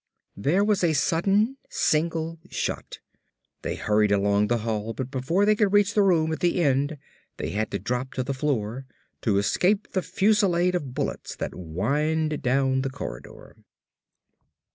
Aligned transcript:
There 0.35 0.63
was 0.63 0.83
a 0.83 0.93
sudden, 0.93 1.57
single 1.69 2.39
shot. 2.49 2.97
They 3.61 3.75
hurried 3.75 4.11
along 4.11 4.47
the 4.47 4.57
hall 4.65 4.93
but 4.95 5.11
before 5.11 5.45
they 5.45 5.55
could 5.55 5.71
reach 5.73 5.93
the 5.93 6.01
room 6.01 6.31
at 6.33 6.39
the 6.39 6.59
end 6.59 6.97
they 7.37 7.51
had 7.51 7.69
to 7.69 7.77
drop 7.77 8.13
to 8.15 8.23
the 8.23 8.33
floor 8.33 8.87
to 9.21 9.37
escape 9.37 9.91
the 9.91 10.01
fusillade 10.01 10.73
of 10.73 10.95
bullets 10.95 11.35
that 11.35 11.51
whined 11.51 12.41
down 12.41 12.81
the 12.81 12.89
corridor. 12.89 13.57